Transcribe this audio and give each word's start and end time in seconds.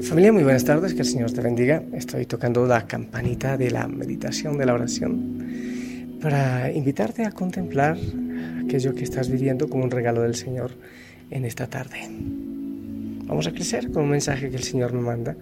Familia, 0.00 0.32
muy 0.32 0.44
buenas 0.44 0.64
tardes, 0.64 0.94
que 0.94 1.00
el 1.00 1.06
Señor 1.06 1.32
te 1.32 1.40
bendiga. 1.40 1.82
Estoy 1.92 2.24
tocando 2.24 2.64
la 2.66 2.86
campanita 2.86 3.56
de 3.56 3.72
la 3.72 3.88
meditación, 3.88 4.56
de 4.56 4.64
la 4.64 4.74
oración, 4.74 6.18
para 6.22 6.70
invitarte 6.70 7.24
a 7.24 7.32
contemplar 7.32 7.98
aquello 8.64 8.94
que 8.94 9.02
estás 9.02 9.28
viviendo 9.28 9.68
como 9.68 9.82
un 9.82 9.90
regalo 9.90 10.22
del 10.22 10.36
Señor 10.36 10.70
en 11.30 11.44
esta 11.44 11.66
tarde. 11.66 11.98
Vamos 13.26 13.48
a 13.48 13.52
crecer 13.52 13.90
con 13.90 14.04
un 14.04 14.10
mensaje 14.10 14.50
que 14.50 14.56
el 14.56 14.62
Señor 14.62 14.92
me 14.92 15.00
manda 15.00 15.36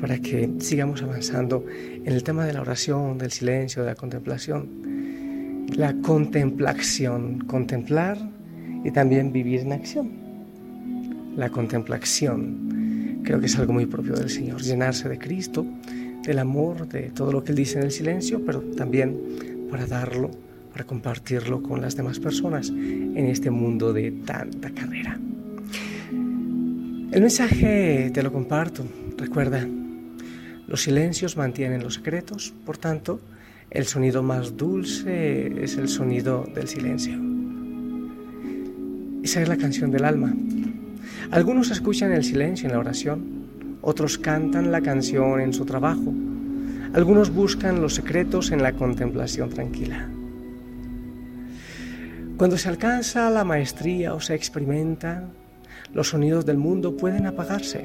para 0.00 0.20
que 0.20 0.52
sigamos 0.60 1.02
avanzando 1.02 1.64
en 1.68 2.12
el 2.12 2.22
tema 2.22 2.44
de 2.46 2.52
la 2.52 2.60
oración, 2.60 3.18
del 3.18 3.32
silencio, 3.32 3.82
de 3.82 3.88
la 3.88 3.96
contemplación. 3.96 5.66
La 5.74 5.94
contemplación, 5.94 7.40
contemplar 7.40 8.18
y 8.84 8.92
también 8.92 9.32
vivir 9.32 9.60
en 9.62 9.72
acción 9.72 10.19
la 11.36 11.50
contemplación. 11.50 13.20
Creo 13.22 13.40
que 13.40 13.46
es 13.46 13.58
algo 13.58 13.72
muy 13.72 13.86
propio 13.86 14.14
del 14.14 14.30
Señor, 14.30 14.62
llenarse 14.62 15.08
de 15.08 15.18
Cristo, 15.18 15.66
del 16.24 16.38
amor, 16.38 16.88
de 16.88 17.10
todo 17.10 17.32
lo 17.32 17.42
que 17.44 17.52
Él 17.52 17.56
dice 17.56 17.78
en 17.78 17.84
el 17.84 17.90
silencio, 17.90 18.44
pero 18.44 18.60
también 18.60 19.18
para 19.70 19.86
darlo, 19.86 20.30
para 20.72 20.84
compartirlo 20.84 21.62
con 21.62 21.80
las 21.80 21.96
demás 21.96 22.18
personas 22.18 22.70
en 22.70 23.26
este 23.26 23.50
mundo 23.50 23.92
de 23.92 24.10
tanta 24.10 24.70
carrera. 24.70 25.18
El 27.12 27.20
mensaje 27.22 28.10
te 28.14 28.22
lo 28.22 28.32
comparto. 28.32 28.84
Recuerda, 29.16 29.66
los 30.66 30.82
silencios 30.82 31.36
mantienen 31.36 31.82
los 31.82 31.94
secretos, 31.94 32.54
por 32.64 32.78
tanto, 32.78 33.20
el 33.70 33.86
sonido 33.86 34.22
más 34.22 34.56
dulce 34.56 35.62
es 35.62 35.76
el 35.76 35.88
sonido 35.88 36.46
del 36.54 36.68
silencio. 36.68 37.18
Esa 39.22 39.42
es 39.42 39.48
la 39.48 39.56
canción 39.56 39.90
del 39.90 40.04
alma. 40.04 40.32
Algunos 41.30 41.70
escuchan 41.70 42.12
el 42.12 42.24
silencio 42.24 42.66
en 42.66 42.72
la 42.72 42.80
oración, 42.80 43.78
otros 43.82 44.18
cantan 44.18 44.72
la 44.72 44.80
canción 44.80 45.40
en 45.40 45.52
su 45.52 45.64
trabajo, 45.64 46.12
algunos 46.92 47.32
buscan 47.32 47.80
los 47.80 47.94
secretos 47.94 48.50
en 48.50 48.62
la 48.62 48.72
contemplación 48.72 49.48
tranquila. 49.50 50.08
Cuando 52.36 52.58
se 52.58 52.68
alcanza 52.68 53.30
la 53.30 53.44
maestría 53.44 54.14
o 54.14 54.20
se 54.20 54.34
experimenta, 54.34 55.24
los 55.92 56.08
sonidos 56.08 56.46
del 56.46 56.56
mundo 56.56 56.96
pueden 56.96 57.26
apagarse, 57.26 57.84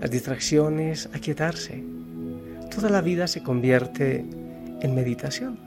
las 0.00 0.10
distracciones 0.10 1.08
aquietarse. 1.12 1.84
Toda 2.74 2.88
la 2.88 3.00
vida 3.00 3.28
se 3.28 3.42
convierte 3.42 4.24
en 4.80 4.94
meditación. 4.94 5.58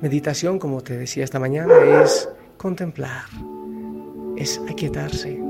Meditación, 0.00 0.58
como 0.58 0.82
te 0.82 0.96
decía 0.96 1.24
esta 1.24 1.40
mañana, 1.40 1.74
es 2.02 2.28
contemplar, 2.56 3.24
es 4.38 4.60
aquietarse. 4.68 5.40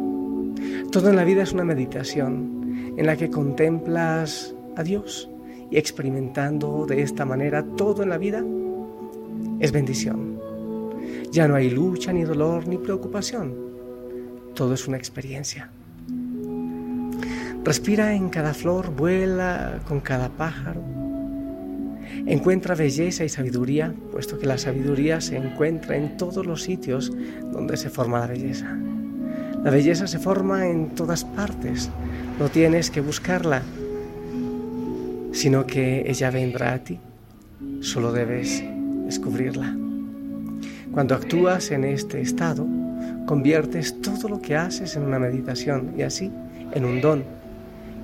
Todo 0.91 1.11
en 1.11 1.17
la 1.17 1.25
vida 1.25 1.42
es 1.42 1.53
una 1.53 1.64
meditación 1.64 2.95
en 2.97 3.06
la 3.06 3.17
que 3.17 3.30
contemplas 3.30 4.55
a 4.77 4.83
Dios 4.83 5.30
y 5.70 5.77
experimentando 5.77 6.86
de 6.86 7.03
esta 7.03 7.25
manera 7.25 7.62
todo 7.77 8.03
en 8.03 8.08
la 8.08 8.19
vida 8.19 8.45
es 9.61 9.73
bendición. 9.73 10.40
Ya 11.30 11.46
no 11.46 11.55
hay 11.55 11.70
lucha, 11.70 12.12
ni 12.12 12.24
dolor, 12.24 12.67
ni 12.67 12.79
preocupación. 12.79 13.55
Todo 14.55 14.74
es 14.74 14.89
una 14.89 14.96
experiencia. 14.96 15.70
Respira 17.64 18.14
en 18.14 18.30
cada 18.30 18.55
flor, 18.55 18.91
vuela 18.95 19.80
con 19.86 20.01
cada 20.01 20.30
pájaro. 20.30 21.08
Encuentra 22.27 22.74
belleza 22.74 23.24
y 23.24 23.29
sabiduría, 23.29 23.95
puesto 24.13 24.39
que 24.39 24.46
la 24.46 24.58
sabiduría 24.58 25.20
se 25.20 25.36
encuentra 25.36 25.96
en 25.96 26.17
todos 26.17 26.46
los 26.46 26.63
sitios 26.63 27.13
donde 27.52 27.77
se 27.77 27.91
forma 27.91 28.20
la 28.20 28.27
belleza. 28.27 28.77
La 29.64 29.70
belleza 29.70 30.07
se 30.07 30.18
forma 30.18 30.68
en 30.68 30.91
todas 30.91 31.24
partes, 31.24 31.91
no 32.39 32.48
tienes 32.48 32.91
que 32.91 33.01
buscarla, 33.01 33.63
sino 35.33 35.67
que 35.67 36.05
ella 36.08 36.30
vendrá 36.30 36.74
a 36.74 36.79
ti, 36.85 37.01
solo 37.80 38.13
debes 38.13 38.63
descubrirla. 39.05 39.77
Cuando 40.92 41.14
actúas 41.14 41.70
en 41.70 41.85
este 41.85 42.20
estado, 42.20 42.67
conviertes 43.27 44.01
todo 44.01 44.29
lo 44.29 44.41
que 44.41 44.57
haces 44.57 44.97
en 44.97 45.02
una 45.02 45.18
meditación 45.18 45.95
y 45.97 46.02
así 46.02 46.33
en 46.73 46.85
un 46.85 47.01
don, 47.01 47.24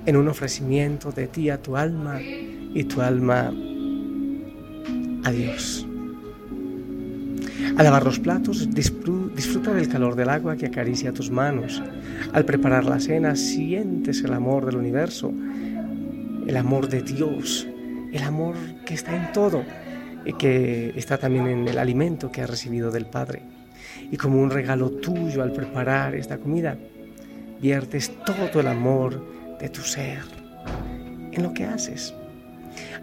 en 0.05 0.17
un 0.17 0.27
ofrecimiento 0.27 1.11
de 1.11 1.27
ti 1.27 1.49
a 1.49 1.61
tu 1.61 1.77
alma 1.77 2.19
y 2.21 2.83
tu 2.83 3.01
alma 3.01 3.51
a 5.25 5.31
Dios. 5.31 5.85
Al 7.77 7.83
lavar 7.83 8.05
los 8.05 8.19
platos, 8.19 8.69
disfruta 8.73 9.73
del 9.73 9.89
calor 9.89 10.15
del 10.15 10.29
agua 10.29 10.55
que 10.55 10.67
acaricia 10.67 11.11
tus 11.11 11.29
manos. 11.29 11.81
Al 12.31 12.45
preparar 12.45 12.85
la 12.85 12.99
cena, 12.99 13.35
sientes 13.35 14.23
el 14.23 14.33
amor 14.33 14.65
del 14.65 14.77
universo, 14.77 15.33
el 16.47 16.55
amor 16.55 16.87
de 16.87 17.01
Dios, 17.01 17.67
el 18.13 18.23
amor 18.23 18.55
que 18.85 18.93
está 18.93 19.15
en 19.15 19.33
todo 19.33 19.63
y 20.23 20.33
que 20.33 20.93
está 20.95 21.17
también 21.17 21.47
en 21.47 21.67
el 21.67 21.77
alimento 21.77 22.31
que 22.31 22.41
has 22.41 22.49
recibido 22.49 22.91
del 22.91 23.07
Padre. 23.07 23.41
Y 24.11 24.17
como 24.17 24.41
un 24.41 24.51
regalo 24.51 24.91
tuyo 24.91 25.41
al 25.43 25.51
preparar 25.51 26.15
esta 26.15 26.37
comida, 26.37 26.77
viertes 27.59 28.11
todo 28.25 28.61
el 28.61 28.67
amor 28.67 29.57
de 29.59 29.69
tu 29.69 29.81
ser 29.81 30.19
en 31.31 31.43
lo 31.43 31.53
que 31.53 31.65
haces. 31.65 32.13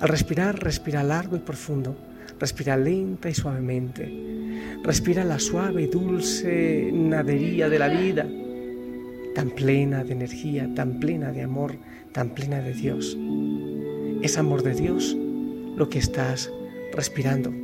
Al 0.00 0.08
respirar, 0.08 0.62
respira 0.62 1.02
largo 1.02 1.36
y 1.36 1.40
profundo 1.40 1.96
Respira 2.42 2.76
lenta 2.76 3.30
y 3.30 3.34
suavemente. 3.34 4.12
Respira 4.82 5.22
la 5.22 5.38
suave 5.38 5.82
y 5.82 5.86
dulce 5.86 6.90
nadería 6.92 7.68
de 7.68 7.78
la 7.78 7.86
vida, 7.86 8.28
tan 9.32 9.50
plena 9.50 10.02
de 10.02 10.12
energía, 10.14 10.68
tan 10.74 10.98
plena 10.98 11.30
de 11.30 11.42
amor, 11.42 11.76
tan 12.10 12.30
plena 12.30 12.60
de 12.60 12.74
Dios. 12.74 13.16
Es 14.22 14.38
amor 14.38 14.64
de 14.64 14.74
Dios 14.74 15.16
lo 15.76 15.88
que 15.88 16.00
estás 16.00 16.50
respirando. 16.92 17.54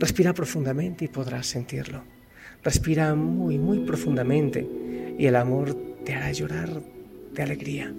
Respira 0.00 0.34
profundamente 0.34 1.04
y 1.04 1.08
podrás 1.08 1.46
sentirlo. 1.46 2.02
Respira 2.64 3.14
muy, 3.14 3.58
muy 3.58 3.78
profundamente 3.86 4.66
y 5.16 5.24
el 5.24 5.36
amor 5.36 5.76
te 6.04 6.14
hará 6.14 6.32
llorar 6.32 6.82
de 7.32 7.42
alegría. 7.44 7.94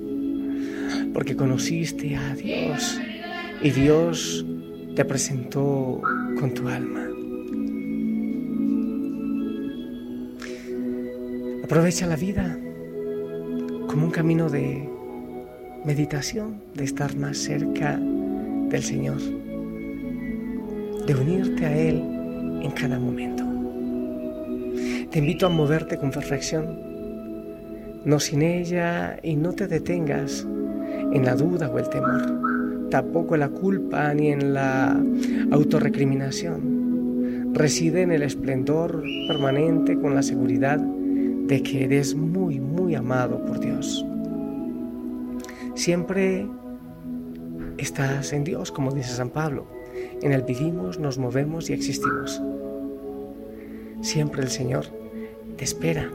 Porque 1.13 1.37
conociste 1.37 2.17
a 2.17 2.35
Dios 2.35 2.99
y 3.63 3.69
Dios 3.69 4.45
te 4.95 5.05
presentó 5.05 6.01
con 6.39 6.53
tu 6.53 6.67
alma. 6.67 7.07
Aprovecha 11.63 12.05
la 12.07 12.17
vida 12.17 12.57
como 13.87 14.05
un 14.05 14.11
camino 14.11 14.49
de 14.49 14.89
meditación, 15.85 16.61
de 16.75 16.83
estar 16.83 17.15
más 17.15 17.37
cerca 17.37 17.97
del 17.97 18.83
Señor, 18.83 19.19
de 21.05 21.15
unirte 21.15 21.65
a 21.65 21.77
Él 21.77 21.97
en 22.61 22.71
cada 22.71 22.99
momento. 22.99 23.43
Te 25.09 25.19
invito 25.19 25.45
a 25.45 25.49
moverte 25.49 25.97
con 25.97 26.11
perfección, 26.11 26.79
no 28.03 28.19
sin 28.19 28.41
ella 28.41 29.17
y 29.23 29.35
no 29.35 29.53
te 29.53 29.67
detengas 29.67 30.45
en 31.13 31.23
la 31.23 31.35
duda 31.35 31.69
o 31.69 31.79
el 31.79 31.89
temor 31.89 32.40
tampoco 32.91 33.33
en 33.33 33.39
la 33.39 33.49
culpa 33.49 34.13
ni 34.13 34.27
en 34.27 34.53
la 34.53 35.03
autorrecriminación. 35.49 37.55
Reside 37.55 38.03
en 38.03 38.11
el 38.11 38.21
esplendor 38.21 39.03
permanente 39.27 39.97
con 39.97 40.13
la 40.13 40.21
seguridad 40.21 40.77
de 40.77 41.63
que 41.63 41.85
eres 41.85 42.13
muy, 42.13 42.59
muy 42.59 42.93
amado 42.93 43.43
por 43.45 43.59
Dios. 43.59 44.05
Siempre 45.73 46.47
estás 47.77 48.33
en 48.33 48.43
Dios, 48.43 48.71
como 48.71 48.91
dice 48.91 49.09
San 49.09 49.29
Pablo. 49.29 49.65
En 50.21 50.33
Él 50.33 50.43
vivimos, 50.43 50.99
nos 50.99 51.17
movemos 51.17 51.69
y 51.69 51.73
existimos. 51.73 52.41
Siempre 54.01 54.43
el 54.43 54.49
Señor 54.49 54.85
te 55.57 55.63
espera. 55.63 56.09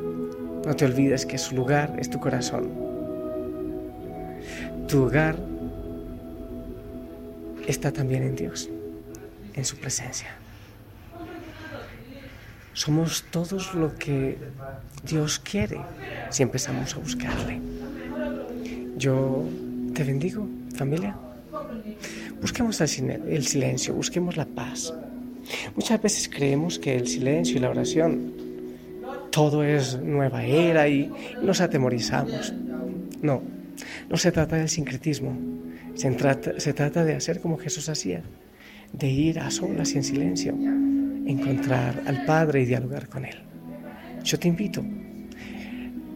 No 0.67 0.75
te 0.75 0.85
olvides 0.85 1.27
que 1.27 1.39
su 1.39 1.55
lugar 1.55 1.97
es 1.99 2.11
tu 2.11 2.21
corazón. 2.21 2.71
Tu 4.89 5.03
hogar 5.03 5.37
está 7.67 7.93
también 7.93 8.23
en 8.23 8.37
Dios, 8.37 8.69
en 9.55 9.65
su 9.65 9.77
presencia. 9.77 10.29
Somos 12.73 13.25
todos 13.31 13.75
lo 13.75 13.95
que 13.95 14.37
Dios 15.05 15.39
quiere 15.39 15.81
si 16.31 16.43
empezamos 16.43 16.95
a 16.95 16.99
buscarle. 16.99 17.61
Yo 18.97 19.45
te 19.95 20.05
bendigo, 20.05 20.47
familia. 20.75 21.17
Busquemos 22.41 22.81
el 22.81 23.47
silencio, 23.47 23.95
busquemos 23.95 24.37
la 24.37 24.45
paz. 24.45 24.93
Muchas 25.75 26.03
veces 26.03 26.29
creemos 26.29 26.79
que 26.79 26.97
el 26.97 27.07
silencio 27.07 27.57
y 27.57 27.61
la 27.61 27.71
oración 27.71 28.47
todo 29.37 29.63
es 29.65 30.01
nueva 30.01 30.45
era 30.45 30.89
y 30.89 31.13
nos 31.43 31.61
atemorizamos. 31.61 32.55
No, 33.21 33.43
no 34.09 34.17
se 34.17 34.33
trata 34.33 34.57
del 34.57 34.69
sincretismo, 34.69 35.37
se 35.95 36.11
trata, 36.13 36.61
se 36.61 36.73
trata 36.73 37.05
de 37.05 37.15
hacer 37.15 37.41
como 37.41 37.59
Jesús 37.59 37.89
hacía, 37.89 38.23
de 38.93 39.09
ir 39.09 39.41
a 39.41 39.51
solas 39.51 39.93
y 39.95 39.97
en 39.97 40.05
silencio, 40.05 40.55
encontrar 41.27 42.03
al 42.07 42.25
Padre 42.25 42.63
y 42.63 42.67
dialogar 42.67 43.09
con 43.09 43.25
Él. 43.25 43.37
Yo 44.23 44.39
te 44.39 44.49
invito 44.49 44.85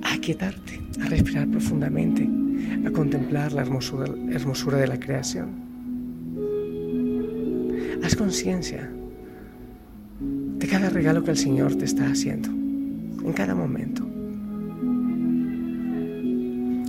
a 0.02 0.18
quietarte, 0.18 0.80
a 1.02 1.08
respirar 1.08 1.48
profundamente, 1.48 2.28
a 2.86 2.90
contemplar 2.90 3.52
la 3.52 3.62
hermosura, 3.62 4.06
hermosura 4.30 4.78
de 4.78 4.86
la 4.86 4.98
creación. 4.98 5.70
Haz 8.02 8.14
conciencia 8.14 8.90
de 10.20 10.66
cada 10.66 10.90
regalo 10.90 11.24
que 11.24 11.32
el 11.32 11.38
Señor 11.38 11.74
te 11.74 11.84
está 11.84 12.10
haciendo, 12.10 12.48
en 12.48 13.32
cada 13.32 13.54
momento. 13.54 14.06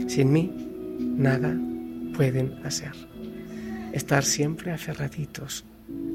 Sin 0.08 0.32
mí, 0.32 0.71
nada 1.22 1.56
pueden 2.16 2.54
hacer. 2.66 2.92
Estar 3.94 4.24
siempre 4.24 4.72
aferraditos 4.72 5.66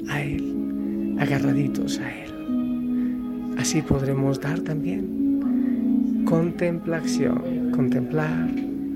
a 0.09 0.21
Él, 0.21 1.15
agarraditos 1.19 1.99
a 1.99 2.11
Él. 2.11 3.55
Así 3.57 3.81
podremos 3.81 4.39
dar 4.39 4.59
también 4.59 6.23
contemplación, 6.25 7.71
contemplar 7.71 8.49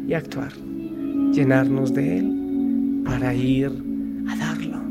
y 0.07 0.13
actuar, 0.13 0.51
llenarnos 1.31 1.93
de 1.93 2.19
Él 2.19 3.03
para 3.05 3.33
ir 3.33 3.71
a 4.27 4.35
darlo, 4.35 4.81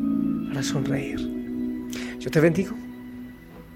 para 0.48 0.62
sonreír. 0.62 1.18
Yo 2.18 2.30
te 2.30 2.40
bendigo. 2.40 2.74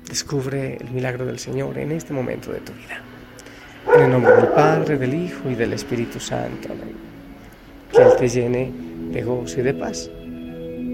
Descubre 0.08 0.76
el 0.76 0.90
milagro 0.90 1.26
del 1.26 1.38
Señor 1.38 1.78
en 1.78 1.92
este 1.92 2.12
momento 2.12 2.52
de 2.52 2.60
tu 2.60 2.72
vida. 2.72 3.00
En 3.96 4.04
el 4.04 4.10
nombre 4.10 4.34
del 4.34 4.48
Padre, 4.48 4.98
del 4.98 5.14
Hijo 5.14 5.50
y 5.50 5.54
del 5.54 5.72
Espíritu 5.72 6.20
Santo. 6.20 6.68
Amén. 6.70 7.13
Que 7.94 8.02
Él 8.02 8.16
te 8.18 8.28
llene 8.28 8.72
de 9.12 9.22
gozo 9.22 9.60
y 9.60 9.62
de 9.62 9.74
paz. 9.74 10.10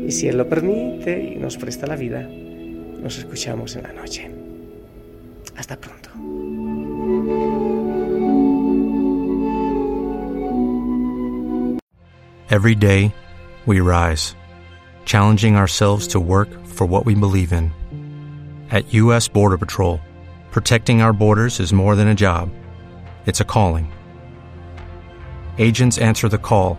Y 0.07 0.11
si 0.13 0.29
Él 0.29 0.37
lo 0.37 0.49
permite 0.49 1.33
y 1.35 1.37
nos 1.37 1.57
presta 1.57 1.87
la 1.87 1.97
vida, 1.97 2.23
nos 2.23 3.17
escuchamos 3.17 3.75
en 3.77 3.85
la 3.85 3.93
noche. 3.93 4.31
Hasta 5.57 5.77
pronto. 5.77 6.11
Every 12.51 12.75
day, 12.75 13.15
we 13.65 13.81
rise, 13.81 14.35
challenging 15.05 15.57
ourselves 15.57 16.09
to 16.09 16.21
work 16.21 16.49
for 16.67 16.87
what 16.87 17.07
we 17.07 17.15
believe 17.15 17.53
in. 17.53 17.73
At 18.71 18.93
U.S. 18.93 19.29
Border 19.29 19.57
Patrol, 19.57 20.01
protecting 20.51 21.01
our 21.01 21.13
borders 21.13 21.61
is 21.61 21.73
more 21.73 21.95
than 21.97 22.09
a 22.09 22.15
job, 22.15 22.51
it's 23.25 23.41
a 23.41 23.45
calling. 23.45 23.91
Agents 25.59 25.99
answer 25.99 26.29
the 26.29 26.39
call, 26.39 26.79